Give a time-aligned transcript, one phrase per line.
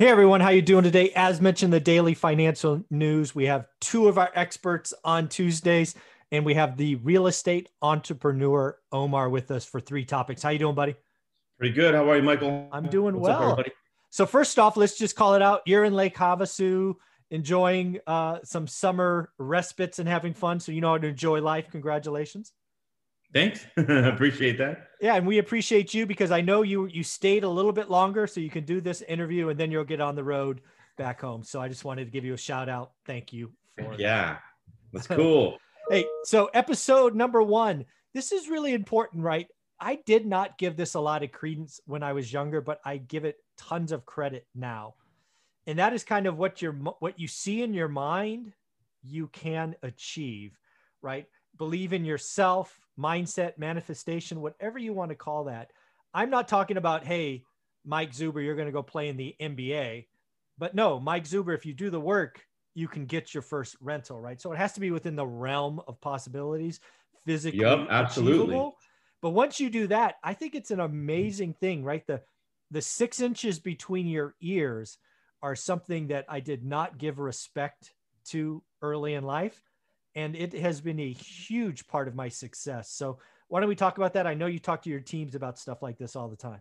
[0.00, 1.12] Hey everyone, how you doing today?
[1.14, 3.34] As mentioned, the daily financial news.
[3.34, 5.94] We have two of our experts on Tuesdays,
[6.32, 10.42] and we have the real estate entrepreneur Omar with us for three topics.
[10.42, 10.94] How you doing, buddy?
[11.58, 11.94] Pretty good.
[11.94, 12.66] How are you, Michael?
[12.72, 13.42] I'm doing What's well.
[13.42, 13.72] everybody?
[14.08, 15.60] so first off, let's just call it out.
[15.66, 16.94] You're in Lake Havasu,
[17.30, 20.60] enjoying uh, some summer respites and having fun.
[20.60, 21.68] So you know how to enjoy life.
[21.70, 22.54] Congratulations.
[23.32, 23.66] Thanks.
[23.76, 24.88] Appreciate that.
[25.00, 28.26] Yeah, and we appreciate you because I know you you stayed a little bit longer,
[28.26, 30.60] so you can do this interview and then you'll get on the road
[30.98, 31.42] back home.
[31.42, 32.92] So I just wanted to give you a shout out.
[33.06, 33.98] Thank you for that.
[33.98, 34.36] Yeah,
[34.92, 35.56] that's cool.
[35.88, 37.86] Hey, so episode number one.
[38.12, 39.46] This is really important, right?
[39.78, 42.98] I did not give this a lot of credence when I was younger, but I
[42.98, 44.94] give it tons of credit now.
[45.66, 48.52] And that is kind of what your what you see in your mind,
[49.02, 50.58] you can achieve,
[51.00, 51.26] right?
[51.56, 55.70] Believe in yourself, mindset, manifestation, whatever you want to call that.
[56.12, 57.44] I'm not talking about, hey,
[57.84, 60.06] Mike Zuber, you're going to go play in the NBA.
[60.58, 64.20] But no, Mike Zuber, if you do the work, you can get your first rental,
[64.20, 64.40] right?
[64.40, 66.80] So it has to be within the realm of possibilities,
[67.24, 67.60] physically.
[67.60, 68.42] Yup, absolutely.
[68.44, 68.76] achievable.
[69.22, 72.06] But once you do that, I think it's an amazing thing, right?
[72.06, 72.22] The
[72.70, 74.98] the six inches between your ears
[75.42, 77.92] are something that I did not give respect
[78.26, 79.60] to early in life.
[80.14, 82.90] And it has been a huge part of my success.
[82.90, 84.26] So why don't we talk about that?
[84.26, 86.60] I know you talk to your teams about stuff like this all the time.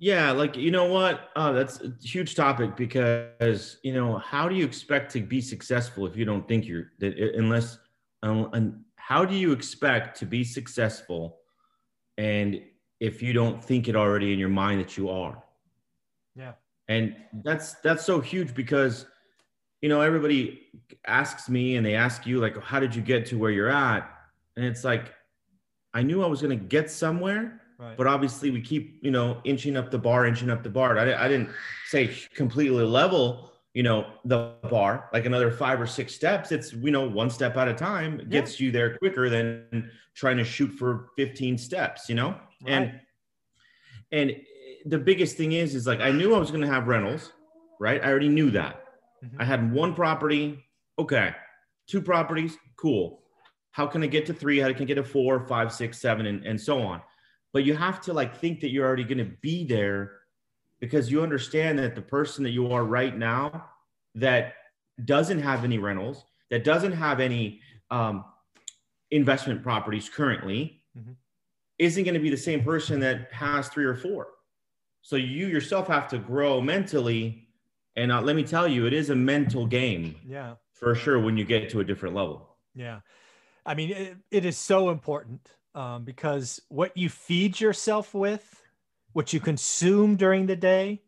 [0.00, 1.30] Yeah, like you know what?
[1.34, 6.06] Uh, that's a huge topic because you know how do you expect to be successful
[6.06, 7.78] if you don't think you're that unless
[8.22, 11.38] um, and how do you expect to be successful
[12.16, 12.60] and
[13.00, 15.42] if you don't think it already in your mind that you are?
[16.36, 16.52] Yeah.
[16.88, 19.06] and that's that's so huge because
[19.80, 20.60] you know everybody
[21.06, 24.10] asks me and they ask you like how did you get to where you're at?
[24.56, 25.14] And it's like
[25.94, 27.96] i knew i was going to get somewhere Right.
[27.96, 30.98] but obviously we keep you know inching up the bar inching up the bar.
[30.98, 31.50] I, I didn't
[31.86, 36.50] say completely level you know the bar like another five or six steps.
[36.50, 38.18] It's you know one step at a time.
[38.18, 42.34] It gets you there quicker than trying to shoot for 15 steps you know?
[42.66, 43.00] And
[44.10, 44.32] and
[44.86, 47.32] the biggest thing is is like i knew i was going to have rentals
[47.78, 48.02] right?
[48.02, 48.82] I already knew that
[49.24, 49.36] Mhm.
[49.38, 50.64] i had one property.
[50.98, 51.34] Okay.
[51.86, 52.56] Two properties.
[52.76, 53.22] Cool.
[53.70, 54.58] How can i get to three?
[54.58, 57.00] How can i get to four five six seven and, and so on?
[57.52, 60.12] But you have to like think that you're already going to be there
[60.80, 63.68] because you understand that the person that you are right now
[64.14, 64.54] that
[65.04, 68.24] doesn't have any rentals that doesn't have any um,
[69.10, 71.14] investment properties currently Mhm.
[71.78, 74.28] isn't going to be the same person that has three or four.
[75.02, 77.47] So you yourself have to grow mentally
[77.98, 80.54] and uh, let me tell you it is a mental game Yeah.
[80.72, 83.00] for sure when you get to a different level Yeah.
[83.66, 85.40] I mean, it, it is so important
[85.74, 88.62] um, because what you feed yourself with,
[89.12, 91.02] what you consume during the day,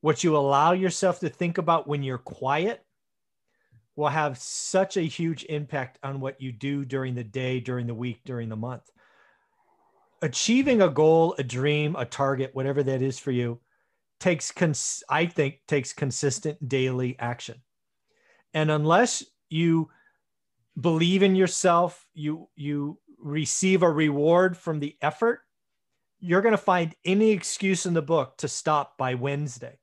[0.00, 2.84] what you allow yourself to think about when you're quiet
[3.96, 7.94] will have such a huge impact on what you do during the day, during the
[7.94, 8.88] week, during the month.
[10.22, 13.58] Achieving a goal, a dream, a target, whatever that is for you,
[14.20, 17.62] takes, cons- I think, takes consistent daily action.
[18.54, 19.90] And unless you
[20.80, 25.40] believe in yourself you you receive a reward from the effort
[26.20, 29.76] you're going to find any excuse in the book to stop by wednesday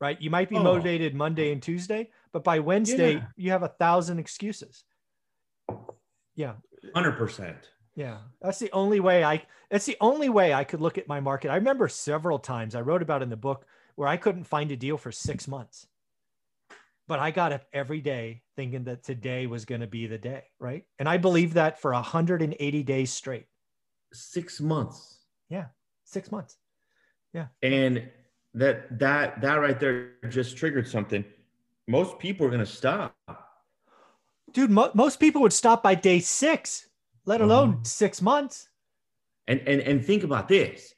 [0.00, 0.62] right you might be Oh.
[0.62, 3.24] motivated monday and tuesday but by wednesday Yeah.
[3.36, 4.84] you have a thousand excuses
[6.36, 6.52] yeah
[6.94, 7.54] 100%
[7.96, 11.18] yeah that's the only way i that's the only way i could look at my
[11.18, 14.70] market i remember several times i wrote about in the book where i couldn't find
[14.70, 15.86] a deal for six months.
[17.08, 20.44] But i got up every day thinking that today was going to be the day
[20.58, 20.84] right?
[20.98, 23.46] And i believed that for 180 days straight.
[24.12, 25.18] Six months.
[25.48, 25.66] Yeah,
[26.04, 26.56] six months.
[27.32, 27.46] Yeah.
[27.62, 28.08] and
[28.54, 31.22] that that that right there just triggered something.
[31.86, 33.14] Most people are going to stop.
[34.52, 36.88] Dude mo- most people would stop by day six
[37.26, 37.86] let alone Mhm.
[37.86, 38.68] six months.
[39.48, 40.94] And and and think about this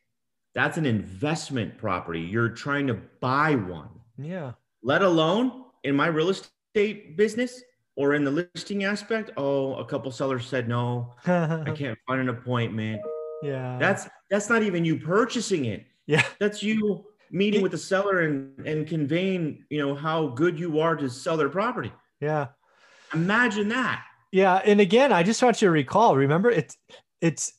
[0.58, 2.20] that's an investment property.
[2.20, 3.90] You're trying to buy one.
[4.16, 4.52] Yeah.
[4.82, 7.62] Let alone in my real estate business
[7.94, 9.30] or in the listing aspect.
[9.36, 11.14] Oh a couple sellers said no.
[11.26, 13.00] I can't find an appointment.
[13.40, 13.78] Yeah.
[13.78, 15.86] That's that's not even you purchasing it.
[16.08, 16.24] Yeah.
[16.40, 20.96] That's you meeting with the seller and and conveying you know how good you are
[20.96, 21.92] to sell their property.
[22.20, 22.48] Yeah.
[23.14, 24.02] Imagine that.
[24.30, 26.16] Yeah, and again, I just want you to recall.
[26.16, 26.76] Remember, it's
[27.20, 27.52] it's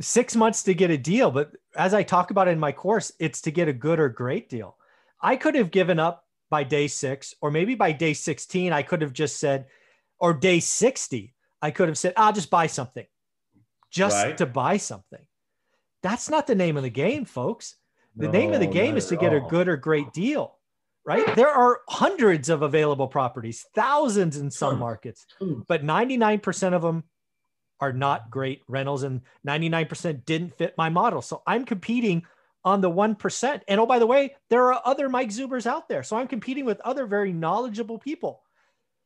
[0.00, 3.40] six months to get a deal, but as I talk about in my course, it's
[3.42, 4.76] to get a good or great deal.
[5.20, 9.02] I could have given up by day six, or maybe by day sixteen, I could
[9.02, 9.66] have just said,
[10.20, 13.06] or day sixty, I could have said, "I'll just buy something,"
[13.90, 14.36] just Right.
[14.38, 15.26] to buy something.
[16.02, 17.76] That's not the name of the game, folks.
[18.16, 20.58] The name of the game is to get a good or great deal,
[21.04, 21.34] right?
[21.34, 25.26] There are hundreds of available properties, thousands in some markets,
[25.66, 27.04] but 99% of them
[27.80, 31.22] are not great rentals and 99% didn't fit my model.
[31.22, 32.24] So I'm competing
[32.64, 33.60] on the 1%.
[33.68, 36.02] And oh, by the way, there are other Mike Zubers out there.
[36.02, 38.42] So I'm competing with other very knowledgeable people.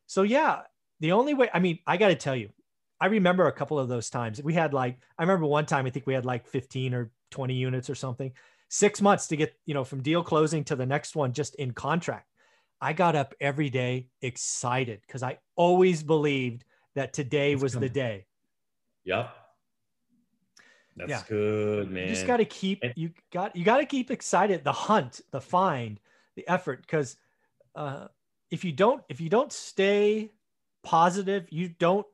[0.07, 0.61] So yeah,
[0.99, 2.49] the only way, I mean, I got to tell you,
[2.99, 4.41] I remember a couple of those times.
[4.41, 7.53] We had like, I remember one time, I think we had like 15 or 20
[7.53, 8.31] units or something,
[8.69, 11.71] six months to get, you know, from deal closing to the next one just in
[11.71, 12.27] contract.
[12.79, 16.63] I got up every day excited because I always believed
[16.95, 18.25] that today was the day.
[19.05, 19.31] Yep.
[20.97, 21.23] That's yeah.
[21.27, 22.03] good, man.
[22.03, 24.63] You just got to keep you got you got to keep excited.
[24.63, 25.99] The hunt, the find,
[26.35, 27.17] the effort, because
[27.75, 28.07] uh,
[28.49, 30.31] if you don't if you don't stay
[30.83, 32.05] positive, you don't.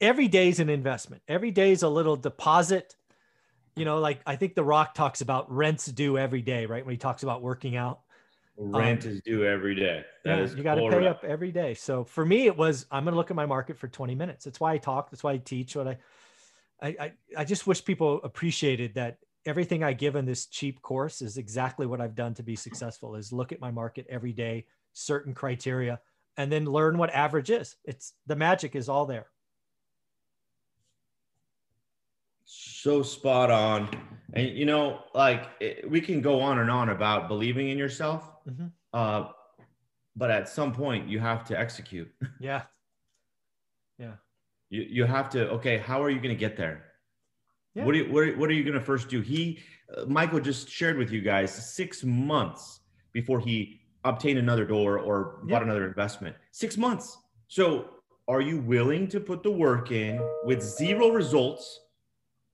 [0.00, 1.22] Every day is an investment.
[1.28, 2.96] Every day is a little deposit.
[3.76, 6.84] You know, like I think The Rock talks about rents due every day, right?
[6.84, 8.00] When he talks about working out.
[8.60, 10.04] Rent um, is due every day.
[10.24, 11.74] That yeah, you got to pay up every day.
[11.74, 14.44] So for me, it was I'm going to look at my market for 20 minutes.
[14.44, 15.10] That's why I talk.
[15.10, 15.76] That's why I teach.
[15.76, 15.98] What I,
[16.82, 21.22] I, I, I just wish people appreciated that everything I give in this cheap course
[21.22, 23.14] is exactly what I've done to be successful.
[23.14, 26.00] Is look at my market every day, certain criteria,
[26.36, 27.76] and then learn what average is.
[27.84, 29.26] It's the magic is all there.
[32.44, 33.88] So spot on.
[34.34, 38.30] And you know, like it, we can go on and on about believing in yourself,
[38.48, 38.66] mm-hmm.
[38.92, 39.28] uh,
[40.16, 42.10] but at some point you have to execute.
[42.40, 42.62] Yeah.
[43.98, 44.12] Yeah.
[44.70, 45.48] You you have to.
[45.50, 46.84] Okay, how are you going to get there?
[47.74, 47.84] Yeah.
[47.84, 49.20] What, are you, what, are, what are you going to first do?
[49.20, 49.60] He,
[49.96, 52.80] uh, Michael, just shared with you guys six months
[53.12, 56.36] before he obtained another door or bought another investment.
[56.52, 57.18] Six months.
[57.48, 57.90] So,
[58.28, 61.80] are you willing to put the work in with zero results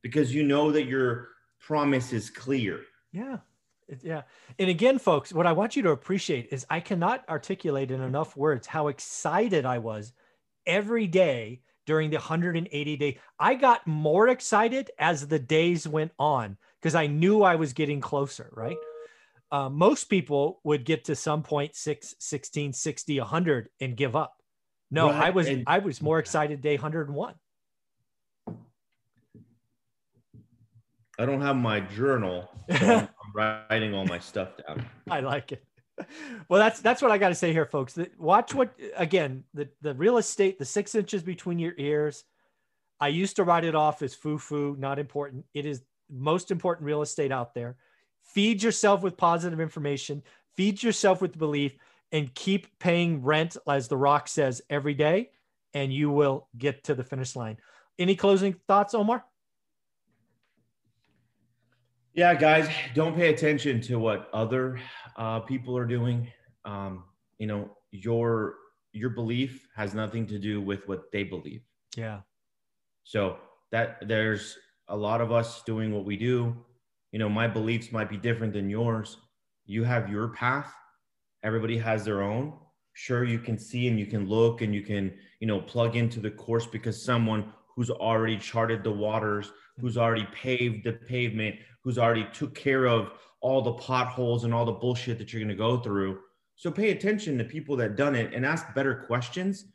[0.02, 1.28] because you know that your
[1.66, 2.80] promise is clear.
[3.12, 3.38] Yeah.
[4.02, 4.22] Yeah.
[4.58, 8.36] And again, folks, what I want you to appreciate is I cannot articulate in enough
[8.36, 10.12] words how excited I was
[10.66, 13.18] every day during the 180 day.
[13.38, 18.00] I got more excited as the days went on because I knew I was getting
[18.00, 18.76] closer, right?
[19.52, 24.34] Uh, most people would get to some point 6, 16, 60, 100 and give up.
[24.90, 25.24] No, right.
[25.24, 27.34] I was and- I was more excited day 101.
[31.18, 32.50] I don't have my journal.
[32.78, 34.86] So I'm, writing all my stuff down.
[35.10, 35.62] I like it.
[36.48, 37.98] Well, that's that's what I got to say here, folks.
[38.16, 42.24] Watch what again the the real estate, the six inches between your ears.
[43.00, 45.44] I used to write it off as foo foo, not important.
[45.52, 47.76] It is most important real estate out there.
[48.22, 50.22] Feed yourself with positive information.
[50.56, 51.76] Feed yourself with belief,
[52.12, 55.30] and keep paying rent, as The Rock says, every day,
[55.74, 57.58] and you will get to the finish line.
[57.98, 59.24] Any closing thoughts, Omar?
[62.14, 64.78] Yeah, guys, don't pay attention to what other
[65.16, 66.28] uh, people are doing.
[66.64, 67.02] Um,
[67.38, 68.54] you know, your
[68.92, 71.62] your belief has nothing to do with what they believe.
[71.96, 72.20] Yeah.
[73.02, 73.38] So
[73.72, 74.56] that there's
[74.86, 76.56] a lot of us doing what we do.
[77.10, 79.16] You know, my beliefs might be different than yours.
[79.66, 80.72] You have your path.
[81.42, 82.52] Everybody has their own.
[82.92, 86.20] Sure, you can see and you can look and you can, you know, plug into
[86.20, 89.50] the course because someone who's already charted the waters,
[89.80, 94.64] who's already paved the pavement, who's already took care of all the potholes and all
[94.64, 96.18] the bullshit that you're going to go through.
[96.56, 99.66] So pay attention to people that done it and ask better questions,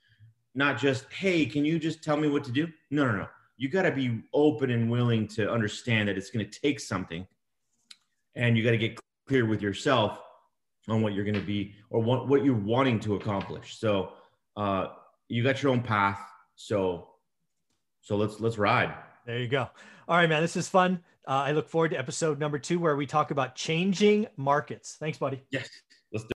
[0.56, 3.28] not just, "Hey, can you just tell me what to do?" No, no, no.
[3.58, 7.28] You got to be open and willing to understand that it's going to take something.
[8.36, 8.98] And you got to get
[9.28, 10.20] clear with yourself
[10.88, 13.78] on what you're going to be or what, what you're wanting to accomplish.
[13.78, 14.14] So,
[14.56, 14.88] uh,
[15.28, 16.20] you got your own path.
[16.56, 17.10] So,
[18.02, 18.94] so let's let's ride.
[19.26, 19.70] There you go.
[20.08, 20.42] All right, man.
[20.42, 21.04] This is fun.
[21.30, 24.98] Uh, I look forward to episode number two where we talk about changing markets.
[25.00, 25.44] Thanks, buddy.
[25.52, 25.70] Yes.